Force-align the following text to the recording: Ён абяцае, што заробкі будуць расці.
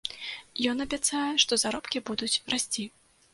Ён 0.71 0.77
абяцае, 0.85 1.25
што 1.43 1.53
заробкі 1.65 2.03
будуць 2.09 2.31
расці. 2.55 2.89